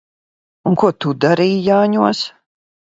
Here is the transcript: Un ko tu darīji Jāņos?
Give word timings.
Un 0.71 0.79
ko 0.85 0.91
tu 1.05 1.15
darīji 1.27 1.63
Jāņos? 1.69 2.25